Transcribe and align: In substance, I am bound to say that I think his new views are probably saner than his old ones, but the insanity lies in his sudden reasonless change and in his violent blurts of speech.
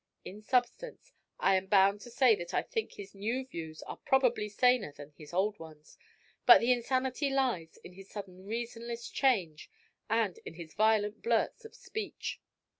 In 0.25 0.41
substance, 0.41 1.11
I 1.39 1.55
am 1.57 1.67
bound 1.67 2.01
to 2.01 2.09
say 2.09 2.33
that 2.37 2.55
I 2.55 2.63
think 2.63 2.93
his 2.93 3.13
new 3.13 3.45
views 3.45 3.83
are 3.83 3.97
probably 3.97 4.49
saner 4.49 4.91
than 4.91 5.11
his 5.15 5.31
old 5.31 5.59
ones, 5.59 5.95
but 6.47 6.59
the 6.59 6.71
insanity 6.73 7.29
lies 7.29 7.77
in 7.83 7.93
his 7.93 8.09
sudden 8.09 8.47
reasonless 8.47 9.07
change 9.11 9.69
and 10.09 10.39
in 10.43 10.55
his 10.55 10.73
violent 10.73 11.21
blurts 11.21 11.65
of 11.65 11.75
speech. 11.75 12.41